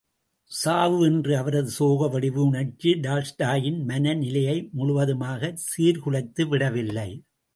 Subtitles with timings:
[0.51, 7.09] சாவு என்ற அவரது சோக வடிவ உணர்ச்சி டால்ஸ்டாயின் மன நிலையை முழுவதுமாகச் சீர்குலைத்துவிட வில்லை.